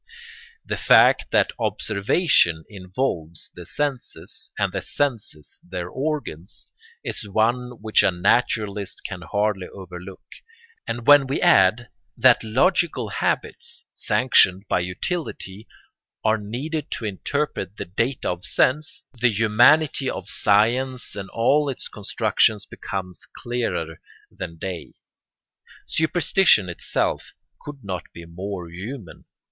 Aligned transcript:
The 0.65 0.77
fact 0.77 1.29
that 1.29 1.51
observation 1.59 2.65
involves 2.67 3.51
the 3.53 3.67
senses, 3.67 4.49
and 4.57 4.73
the 4.73 4.81
senses 4.81 5.61
their 5.63 5.89
organs, 5.89 6.71
is 7.03 7.29
one 7.29 7.73
which 7.83 8.01
a 8.01 8.09
naturalist 8.09 9.03
can 9.05 9.21
hardly 9.21 9.67
overlook; 9.67 10.23
and 10.87 11.05
when 11.05 11.27
we 11.27 11.39
add 11.39 11.89
that 12.17 12.43
logical 12.43 13.09
habits, 13.09 13.85
sanctioned 13.93 14.67
by 14.67 14.79
utility, 14.79 15.67
are 16.25 16.39
needed 16.39 16.89
to 16.93 17.05
interpret 17.05 17.77
the 17.77 17.85
data 17.85 18.27
of 18.31 18.43
sense, 18.43 19.05
the 19.13 19.29
humanity 19.31 20.09
of 20.09 20.27
science 20.31 21.15
and 21.15 21.29
all 21.29 21.69
its 21.69 21.87
constructions 21.87 22.65
becomes 22.65 23.27
clearer 23.37 23.99
than 24.31 24.57
day. 24.57 24.93
Superstition 25.85 26.69
itself 26.69 27.33
could 27.61 27.83
not 27.83 28.11
be 28.13 28.25
more 28.25 28.67
human. 28.67 29.25